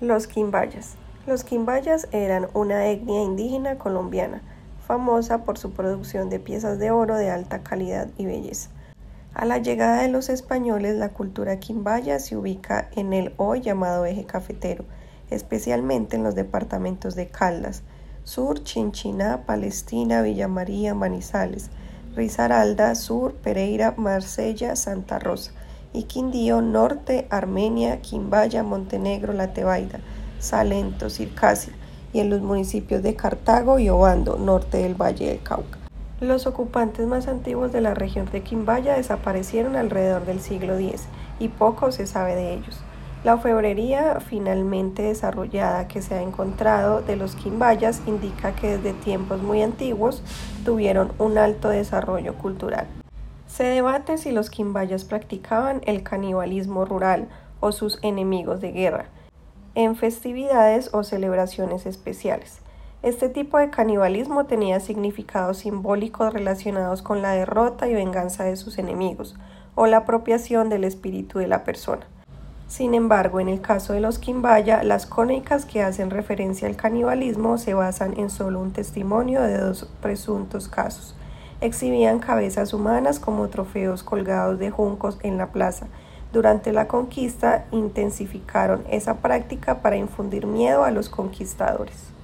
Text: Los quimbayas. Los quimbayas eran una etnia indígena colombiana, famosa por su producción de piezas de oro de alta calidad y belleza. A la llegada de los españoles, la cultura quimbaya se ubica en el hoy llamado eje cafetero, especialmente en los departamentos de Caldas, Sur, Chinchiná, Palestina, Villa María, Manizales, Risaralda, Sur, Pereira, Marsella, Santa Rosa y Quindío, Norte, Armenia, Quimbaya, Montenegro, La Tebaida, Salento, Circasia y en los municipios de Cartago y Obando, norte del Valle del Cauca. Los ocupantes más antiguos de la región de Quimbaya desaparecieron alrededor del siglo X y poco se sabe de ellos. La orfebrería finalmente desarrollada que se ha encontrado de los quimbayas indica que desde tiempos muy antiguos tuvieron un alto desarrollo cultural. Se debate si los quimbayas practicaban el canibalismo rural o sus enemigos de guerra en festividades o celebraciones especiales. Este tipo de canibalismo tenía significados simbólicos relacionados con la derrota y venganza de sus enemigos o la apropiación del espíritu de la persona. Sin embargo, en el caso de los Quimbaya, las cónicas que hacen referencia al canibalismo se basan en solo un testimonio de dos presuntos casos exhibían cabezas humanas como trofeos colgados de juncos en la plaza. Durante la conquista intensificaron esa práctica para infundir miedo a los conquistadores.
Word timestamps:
Los 0.00 0.26
quimbayas. 0.26 0.96
Los 1.26 1.42
quimbayas 1.42 2.06
eran 2.12 2.48
una 2.52 2.88
etnia 2.88 3.22
indígena 3.22 3.78
colombiana, 3.78 4.42
famosa 4.86 5.44
por 5.44 5.56
su 5.56 5.70
producción 5.70 6.28
de 6.28 6.38
piezas 6.38 6.78
de 6.78 6.90
oro 6.90 7.16
de 7.16 7.30
alta 7.30 7.62
calidad 7.62 8.08
y 8.18 8.26
belleza. 8.26 8.68
A 9.32 9.46
la 9.46 9.56
llegada 9.56 10.02
de 10.02 10.08
los 10.08 10.28
españoles, 10.28 10.96
la 10.96 11.08
cultura 11.08 11.60
quimbaya 11.60 12.18
se 12.18 12.36
ubica 12.36 12.90
en 12.94 13.14
el 13.14 13.32
hoy 13.38 13.62
llamado 13.62 14.04
eje 14.04 14.26
cafetero, 14.26 14.84
especialmente 15.30 16.16
en 16.16 16.24
los 16.24 16.34
departamentos 16.34 17.14
de 17.14 17.28
Caldas, 17.28 17.82
Sur, 18.22 18.62
Chinchiná, 18.64 19.46
Palestina, 19.46 20.20
Villa 20.20 20.46
María, 20.46 20.94
Manizales, 20.94 21.70
Risaralda, 22.14 22.94
Sur, 22.96 23.32
Pereira, 23.32 23.94
Marsella, 23.96 24.76
Santa 24.76 25.18
Rosa 25.18 25.52
y 25.92 26.04
Quindío, 26.04 26.62
Norte, 26.62 27.26
Armenia, 27.30 28.00
Quimbaya, 28.00 28.62
Montenegro, 28.62 29.32
La 29.32 29.52
Tebaida, 29.52 30.00
Salento, 30.38 31.10
Circasia 31.10 31.72
y 32.12 32.20
en 32.20 32.30
los 32.30 32.40
municipios 32.40 33.02
de 33.02 33.14
Cartago 33.14 33.78
y 33.78 33.88
Obando, 33.88 34.36
norte 34.36 34.78
del 34.78 34.94
Valle 34.94 35.28
del 35.28 35.42
Cauca. 35.42 35.78
Los 36.20 36.46
ocupantes 36.46 37.06
más 37.06 37.28
antiguos 37.28 37.72
de 37.72 37.82
la 37.82 37.92
región 37.92 38.26
de 38.32 38.42
Quimbaya 38.42 38.96
desaparecieron 38.96 39.76
alrededor 39.76 40.24
del 40.24 40.40
siglo 40.40 40.78
X 40.78 41.04
y 41.38 41.48
poco 41.48 41.92
se 41.92 42.06
sabe 42.06 42.34
de 42.34 42.54
ellos. 42.54 42.80
La 43.22 43.34
orfebrería 43.34 44.20
finalmente 44.20 45.02
desarrollada 45.02 45.88
que 45.88 46.00
se 46.00 46.14
ha 46.14 46.22
encontrado 46.22 47.02
de 47.02 47.16
los 47.16 47.34
quimbayas 47.34 48.00
indica 48.06 48.54
que 48.54 48.78
desde 48.78 48.92
tiempos 48.92 49.42
muy 49.42 49.62
antiguos 49.62 50.22
tuvieron 50.64 51.12
un 51.18 51.36
alto 51.36 51.68
desarrollo 51.68 52.34
cultural. 52.34 52.86
Se 53.56 53.64
debate 53.64 54.18
si 54.18 54.32
los 54.32 54.50
quimbayas 54.50 55.06
practicaban 55.06 55.80
el 55.86 56.02
canibalismo 56.02 56.84
rural 56.84 57.26
o 57.60 57.72
sus 57.72 57.98
enemigos 58.02 58.60
de 58.60 58.70
guerra 58.70 59.06
en 59.74 59.96
festividades 59.96 60.90
o 60.92 61.02
celebraciones 61.04 61.86
especiales. 61.86 62.58
Este 63.02 63.30
tipo 63.30 63.56
de 63.56 63.70
canibalismo 63.70 64.44
tenía 64.44 64.78
significados 64.78 65.56
simbólicos 65.56 66.34
relacionados 66.34 67.00
con 67.00 67.22
la 67.22 67.30
derrota 67.30 67.88
y 67.88 67.94
venganza 67.94 68.44
de 68.44 68.56
sus 68.56 68.76
enemigos 68.76 69.36
o 69.74 69.86
la 69.86 69.98
apropiación 69.98 70.68
del 70.68 70.84
espíritu 70.84 71.38
de 71.38 71.48
la 71.48 71.64
persona. 71.64 72.06
Sin 72.68 72.92
embargo, 72.92 73.40
en 73.40 73.48
el 73.48 73.62
caso 73.62 73.94
de 73.94 74.00
los 74.00 74.18
Quimbaya, 74.18 74.82
las 74.82 75.06
cónicas 75.06 75.64
que 75.64 75.82
hacen 75.82 76.10
referencia 76.10 76.68
al 76.68 76.76
canibalismo 76.76 77.56
se 77.56 77.72
basan 77.72 78.18
en 78.18 78.28
solo 78.28 78.60
un 78.60 78.74
testimonio 78.74 79.40
de 79.40 79.56
dos 79.56 79.88
presuntos 80.02 80.68
casos 80.68 81.16
exhibían 81.60 82.18
cabezas 82.18 82.72
humanas 82.72 83.18
como 83.18 83.48
trofeos 83.48 84.02
colgados 84.02 84.58
de 84.58 84.70
juncos 84.70 85.18
en 85.22 85.38
la 85.38 85.52
plaza. 85.52 85.86
Durante 86.32 86.72
la 86.72 86.88
conquista 86.88 87.66
intensificaron 87.70 88.84
esa 88.90 89.18
práctica 89.18 89.80
para 89.80 89.96
infundir 89.96 90.46
miedo 90.46 90.84
a 90.84 90.90
los 90.90 91.08
conquistadores. 91.08 92.15